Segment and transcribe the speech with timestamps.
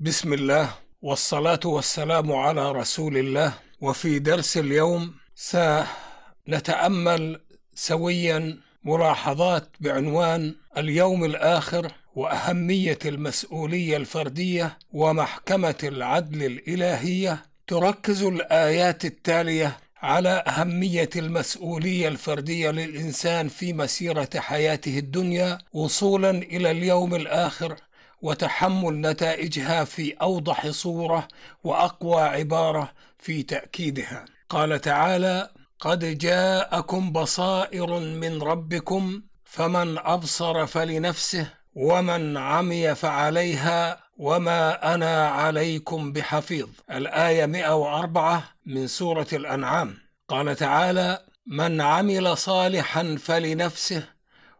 [0.00, 0.70] بسم الله
[1.02, 3.52] والصلاة والسلام على رسول الله.
[3.80, 7.40] وفي درس اليوم سنتأمل
[7.74, 17.42] سويا ملاحظات بعنوان اليوم الآخر وأهمية المسؤولية الفردية ومحكمة العدل الإلهية.
[17.66, 25.58] تركز الآيات التالية على أهمية المسؤولية الفردية للإنسان في مسيرة حياته الدنيا.
[25.72, 27.76] وصولا إلى اليوم الآخر
[28.22, 31.28] وتحمل نتائجها في أوضح صورة
[31.64, 34.24] وأقوى عبارة في تأكيدها.
[34.48, 35.50] قال تعالى
[35.80, 46.68] قد جاءكم بصائر من ربكم فمن أبصر فلنفسه ومن عمي فعليها وما أنا عليكم بحفيظ.
[46.90, 49.98] الآية 104 من سورة الأنعام.
[50.28, 54.02] قال تعالى من عمل صالحا فلنفسه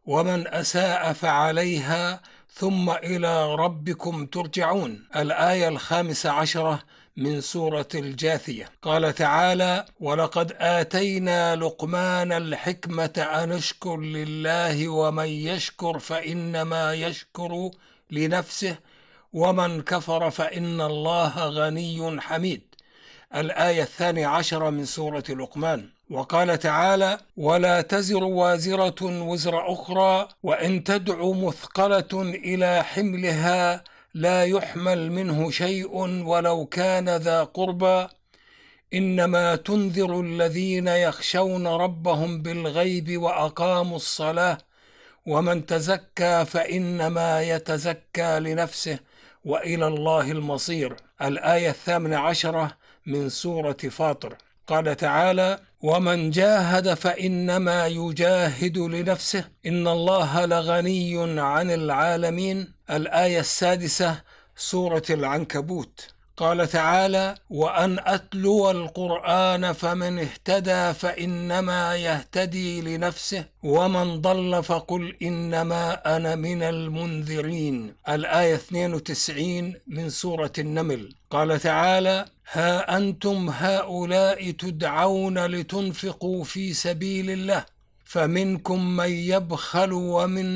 [0.04, 2.20] ومن أساء فعليها
[2.58, 5.08] ثم إلى ربكم ترجعون.
[5.16, 6.82] الآية الخامسة عشرة
[7.16, 8.70] من سورة الجاثية.
[8.82, 17.70] قال تعالى ولقد آتينا لقمان الحكمة أن اشكر لله ومن يشكر فإنما يشكر
[18.10, 18.76] لنفسه
[19.32, 22.62] ومن كفر فإن الله غني حميد.
[23.34, 25.95] الآية الثانية عشرة من سورة لقمان.
[26.10, 35.50] وقال تعالى ولا تزر وازرة وزر أخرى وإن تدع مثقلة إلى حملها لا يحمل منه
[35.50, 38.08] شيء ولو كان ذا قربى.
[38.94, 44.58] إنما تنذر الذين يخشون ربهم بالغيب وأقاموا الصلاة
[45.26, 48.98] ومن تزكى فإنما يتزكى لنفسه
[49.44, 50.96] وإلى الله المصير.
[51.22, 52.76] الآية الثامنة عشرة
[53.06, 54.36] من سورة فاطر.
[54.66, 59.44] قال تعالى ومن جاهد فإنما يجاهد لنفسه.
[59.66, 62.72] إن الله لغني عن العالمين.
[62.90, 64.22] الآية السادسة
[64.56, 66.15] سورة العنكبوت.
[66.36, 76.34] قال تعالى وأن أتلو القرآن فمن اهتدى فإنما يهتدي لنفسه ومن ضل فقل إنما أنا
[76.34, 77.94] من المنذرين.
[78.08, 81.14] الآية 92 من سورة النمل.
[81.30, 87.75] قال تعالى ها أنتم هؤلاء تدعون لتنفقوا في سبيل الله
[88.06, 90.46] فمنكم من يبخل ومن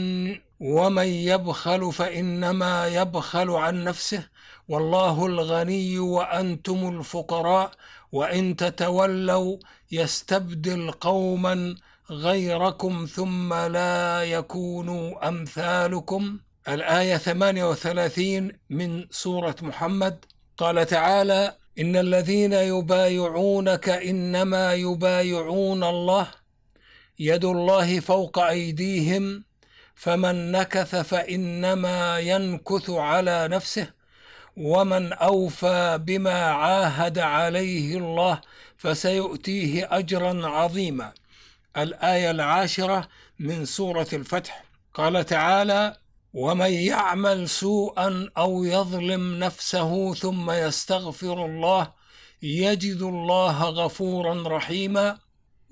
[0.60, 4.26] ومن يبخل فإنما يبخل عن نفسه.
[4.68, 7.70] والله الغني وأنتم الفقراء.
[8.12, 9.56] وإن تتولوا
[9.92, 11.74] يستبدل قوما
[12.10, 16.38] غيركم ثم لا يكونوا أمثالكم.
[16.68, 20.24] الآية 38 من سورة محمد.
[20.58, 26.39] قال تعالى إن الذين يبايعونك إنما يبايعون الله.
[27.22, 29.44] يد الله فوق أيديهم
[29.94, 33.90] فمن نكث فإنما ينكث على نفسه
[34.56, 38.40] ومن أوفى بما عاهد عليه الله
[38.76, 41.12] فسيؤتيه أجرا عظيما.
[41.76, 43.08] الآية العاشرة
[43.38, 44.64] من سورة الفتح.
[44.94, 45.96] قال تعالى
[46.34, 51.92] ومن يعمل سوءا أو يظلم نفسه ثم يستغفر الله
[52.42, 55.18] يجد الله غفورا رحيما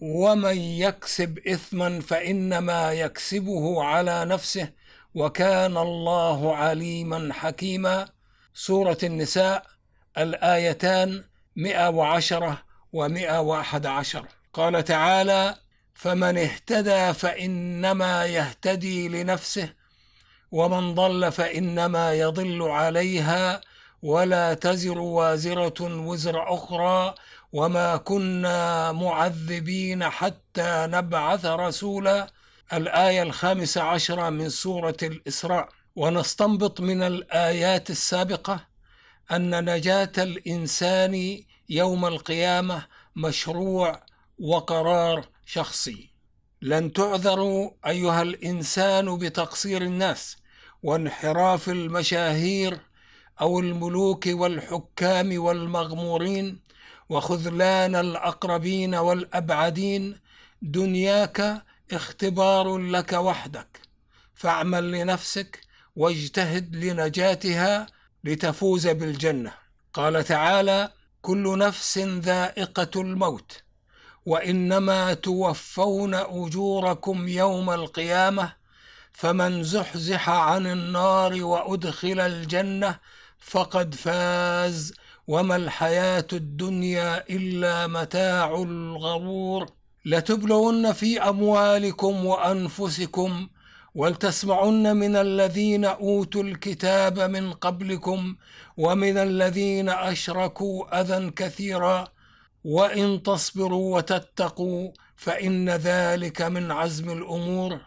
[0.00, 4.68] ومن يكسب اثما فانما يكسبه على نفسه
[5.14, 8.08] وكان الله عليما حكيما
[8.54, 9.66] سورة النساء
[10.18, 11.24] الآيتان
[11.56, 12.62] 110
[12.96, 14.18] و111
[14.52, 15.54] قال تعالى
[15.94, 19.72] فمن اهتدى فانما يهتدي لنفسه
[20.52, 23.60] ومن ضل فانما يضل عليها
[24.02, 27.14] ولا تزر وازره وزر أخرى
[27.52, 32.30] وما كنا معذبين حتى نبعث رسولا.
[32.72, 35.68] الآية الخامسة عشرة من سورة الإسراء.
[35.96, 38.66] ونستنبط من الآيات السابقة
[39.30, 42.86] أن نجاة الإنسان يوم القيامة
[43.16, 44.02] مشروع
[44.38, 46.10] وقرار شخصي.
[46.62, 50.36] لن تعذروا أيها الإنسان بتقصير الناس
[50.82, 52.80] وانحراف المشاهير
[53.40, 56.67] أو الملوك والحكام والمغمورين.
[57.08, 60.18] وخذلان الأقربين والأبعدين
[60.62, 61.62] دنياك
[61.92, 63.80] اختبار لك وحدك.
[64.34, 65.60] فاعمل لنفسك
[65.96, 67.86] واجتهد لنجاتها
[68.24, 69.52] لتفوز بالجنة.
[69.94, 73.62] قال تعالى كل نفس ذائقة الموت
[74.26, 78.52] وإنما توفون أجوركم يوم القيامة
[79.12, 82.98] فمن زحزح عن النار وأدخل الجنة
[83.38, 84.94] فقد فاز.
[85.28, 89.66] وما الحياة الدنيا إلا متاع الغرور.
[90.04, 93.48] لتبلون في أموالكم وأنفسكم
[93.94, 98.36] ولتسمعن من الذين أوتوا الكتاب من قبلكم
[98.76, 102.08] ومن الذين أشركوا أذى كثيرا.
[102.64, 107.80] وإن تصبروا وتتقوا فإن ذلك من عزم الأمور.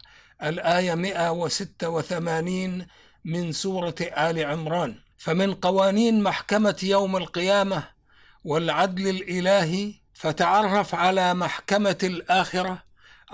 [0.43, 2.85] الآية 186
[3.25, 5.10] من سورة آل عمران.
[5.21, 7.83] فمن قوانين محكمة يوم القيامة
[8.43, 12.83] والعدل الإلهي فتعرف على محكمة الآخرة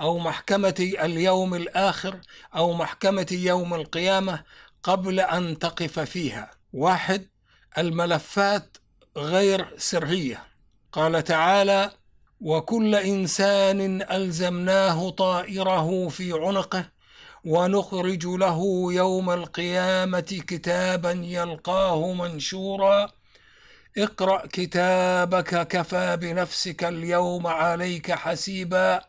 [0.00, 2.20] أو محكمة اليوم الآخر
[2.56, 4.44] أو محكمة يوم القيامة
[4.82, 6.50] قبل أن تقف فيها.
[6.72, 7.28] واحد
[7.78, 8.76] الملفات
[9.16, 10.42] غير سرية.
[10.92, 11.90] قال تعالى
[12.40, 16.97] وكل إنسان ألزمناه طائره في عنقه
[17.48, 18.58] ونخرج له
[18.92, 23.10] يوم القيامة كتابا يلقاه منشورا.
[23.98, 29.00] اقرأ كتابك كفى بنفسك اليوم عليك حسيبا.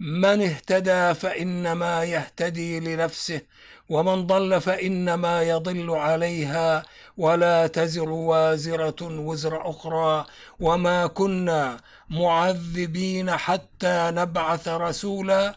[0.00, 3.40] من اهتدى فإنما يهتدي لنفسه
[3.88, 6.82] ومن ضل فإنما يضل عليها.
[7.16, 10.26] ولا تزر وازرة وزر أخرى.
[10.60, 11.80] وما كنا
[12.10, 15.56] معذبين حتى نبعث رسولا.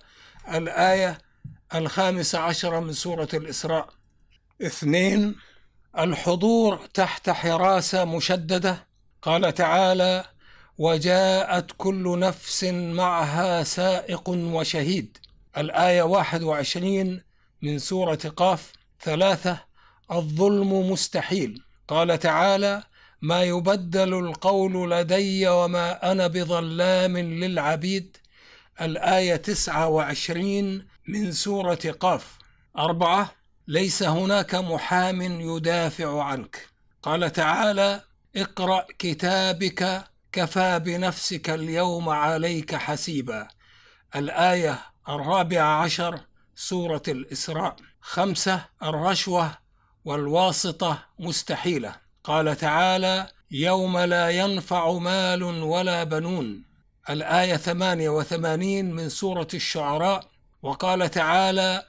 [0.53, 1.32] الآية
[1.75, 3.89] الخامسه عشره من سورة الإسراء.
[4.61, 5.35] اثنين
[5.97, 8.87] الحضور تحت حراسة مشددة.
[9.21, 10.25] قال تعالى
[10.77, 15.17] وجاءت كل نفس معها سائق وشهيد.
[15.57, 17.21] الآية 21
[17.61, 18.71] من سورة قاف.
[19.01, 19.59] ثلاثة
[20.11, 21.63] الظلم مستحيل.
[21.87, 22.83] قال تعالى
[23.21, 28.17] ما يبدل القول لدي وما أنا بظلام للعبيد.
[28.81, 32.37] الآية 29 من سورة قاف.
[32.77, 33.31] أربعة
[33.67, 36.67] ليس هناك محام يدافع عنك.
[37.03, 38.01] قال تعالى
[38.35, 43.47] اقرأ كتابك كفى بنفسك اليوم عليك حسيبا.
[44.15, 44.79] الآية
[45.09, 46.19] الرابعة عشر
[46.55, 47.75] سورة الإسراء.
[48.01, 49.51] خمسة الرشوة
[50.05, 51.95] والواسطة مستحيلة.
[52.23, 56.63] قال تعالى يوم لا ينفع مال ولا بنون.
[57.09, 60.32] الآية 88 من سورة الشعراء.
[60.63, 61.83] وقال تعالى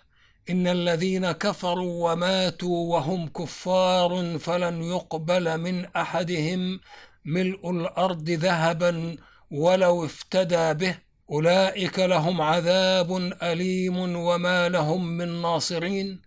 [0.51, 6.81] إن الذين كفروا وماتوا وهم كفار فلن يقبل من أحدهم
[7.25, 9.17] ملء الأرض ذهبا
[9.51, 10.99] ولو افتدى به.
[11.31, 16.23] أولئك لهم عذاب أليم وما لهم من ناصرين.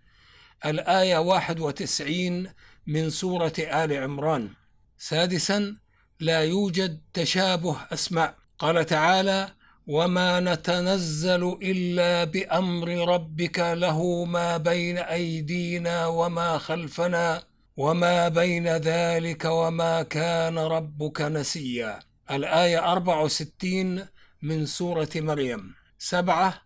[0.66, 2.50] الآية 91
[2.88, 4.50] من سورة آل عمران.
[4.98, 5.78] سادسا
[6.20, 8.36] لا يوجد تشابه أسماء.
[8.60, 9.57] قال تعالى
[9.88, 17.44] وما نتنزل الا بامر ربك له ما بين ايدينا وما خلفنا
[17.78, 22.00] وما بين ذلك وما كان ربك نسيا.
[22.32, 24.06] الآية 64
[24.42, 25.74] من سورة مريم.
[26.00, 26.62] سبعة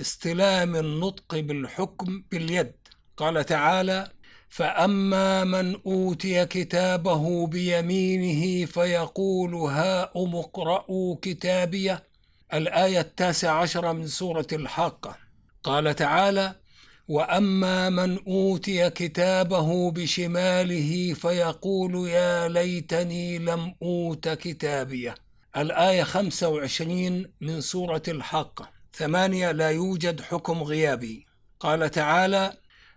[0.00, 2.72] استلام النطق بالحكم باليد.
[3.16, 4.10] قال تعالى
[4.48, 12.09] فأما من أوتي كتابه بيمينه فيقول هاؤم اقرءوا كتابيه.
[12.54, 15.16] الآية التاسعة عشرة من سورة الحاقة
[15.64, 16.54] قال تعالى
[17.08, 25.14] وأما من أوتي كتابه بشماله فيقول يا ليتني لم أوت كتابيه.
[25.56, 31.26] الآية 25 من سورة الحاقه ثمانية لا يوجد حكم غيابي.
[31.60, 32.52] قال تعالى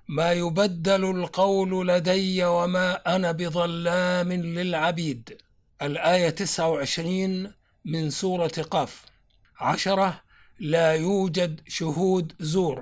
[0.07, 5.38] ما يبدل القول لدي وما أنا بظلام للعبيد.
[5.81, 7.51] الآية 29
[7.86, 9.12] من سورة قاف.
[9.60, 10.22] عشرة
[10.60, 12.81] لا يوجد شهود زور.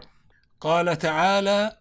[0.62, 1.78] قال تعالى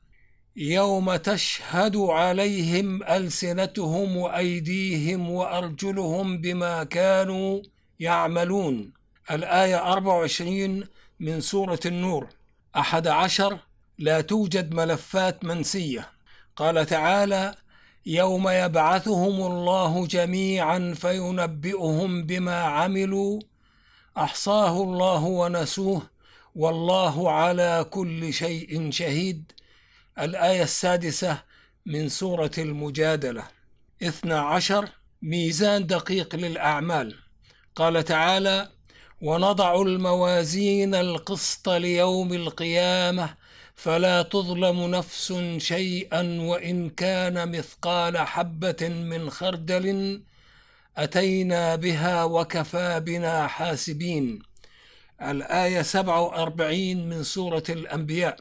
[0.56, 7.62] يوم تشهد عليهم ألسنتهم وأيديهم وأرجلهم بما كانوا
[8.00, 8.92] يعملون.
[9.30, 10.85] الآية 24
[11.20, 12.28] من سورة النور.
[12.76, 13.59] أحد عشر
[13.99, 16.09] لا توجد ملفات منسية.
[16.56, 17.54] قال تعالى
[18.06, 23.40] يوم يبعثهم الله جميعا فينبئهم بما عملوا
[24.17, 26.02] أحصاه الله ونسوه
[26.55, 29.52] والله على كل شيء شهيد.
[30.19, 31.43] الآية السادسة
[31.87, 33.45] من سورة المجادلة.
[34.02, 34.88] اثنى عشر
[35.23, 37.17] ميزان دقيق للأعمال.
[37.76, 38.69] قال تعالى
[39.21, 43.35] ونضع الموازين القسط ليوم القيامة
[43.75, 50.23] فلا تظلم نفس شيئا وإن كان مثقال حبة من خردل
[50.97, 54.42] أتينا بها وكفى بنا حاسبين.
[55.23, 58.37] الآية 47 من سورة الأنبياء.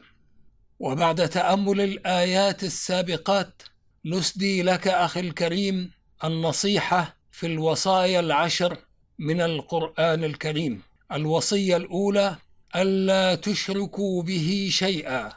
[0.78, 3.62] وبعد تأمل الآيات السابقات
[4.04, 5.90] نسدي لك أخي الكريم
[6.24, 8.78] النصيحة في الوصايا العشر
[9.18, 10.82] من القرآن الكريم.
[11.12, 12.36] الوصية الأولى
[12.76, 15.32] ألا تشركوا به شيئا.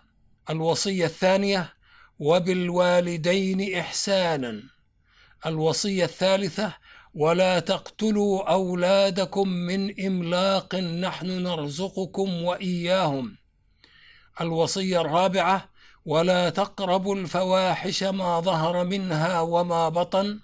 [0.49, 1.73] الوصية الثانية
[2.19, 4.63] وبالوالدين إحسانا.
[5.45, 6.73] الوصية الثالثة
[7.13, 13.37] ولا تقتلوا أولادكم من إملاق نحن نرزقكم وإياهم.
[14.41, 15.69] الوصية الرابعة
[16.05, 20.39] ولا تقربوا الفواحش ما ظهر منها وما بطن.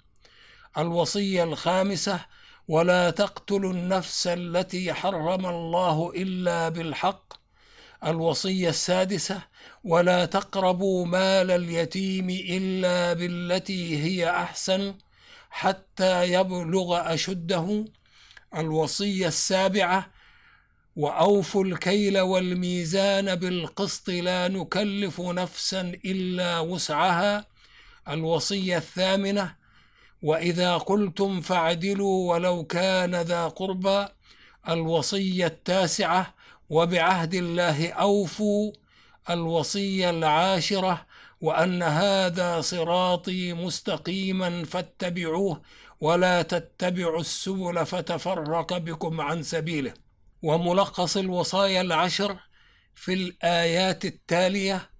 [0.78, 2.20] الوصية الخامسة
[2.68, 7.32] ولا تقتلوا النفس التي حرم الله إلا بالحق.
[8.06, 9.42] الوصية السادسة
[9.84, 14.94] ولا تقربوا مال اليتيم إلا بالتي هي أحسن.
[15.50, 17.84] حتى يبلغ أشده
[18.56, 20.10] الوصية السابعة
[20.96, 27.46] وأوفوا الكيل والميزان بالقسط لا نكلف نفسا إلا وسعها.
[28.08, 29.54] الوصية الثامنة
[30.22, 34.08] وإذا قلتم فاعدلوا ولو كان ذا قربى.
[34.68, 36.34] الوصية التاسعة
[36.70, 38.72] وبعهد الله أوفوا.
[39.30, 41.06] الوصية العاشرة
[41.40, 45.62] وأن هذا صراطي مستقيما فاتبعوه
[46.00, 49.94] ولا تتبعوا السبل فتفرق بكم عن سبيله.
[50.42, 52.36] وملخص الوصايا العشر
[52.94, 54.90] في الآيات التالية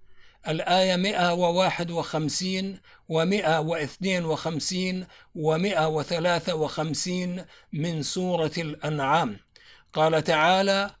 [0.47, 2.79] الآية 151
[3.11, 5.05] و152
[5.37, 7.09] و153
[7.73, 9.39] من سورة الأنعام.
[9.93, 11.00] قال تعالى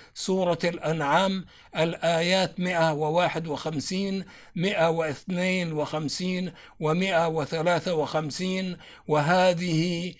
[0.13, 1.45] سورة الأنعام
[1.77, 4.25] الآيات 151
[4.55, 6.51] 152
[6.83, 8.77] و153
[9.07, 10.13] وهذه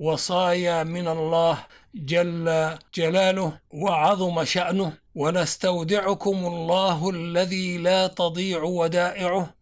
[0.00, 1.58] وصايا من الله
[1.94, 4.92] جل جلاله وعظم شأنه.
[5.14, 9.54] ونستودعكم الله الذي لا تضيع ودائعه.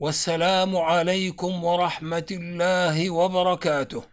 [0.00, 4.09] والسلام عليكم ورحمة الله وبركاته.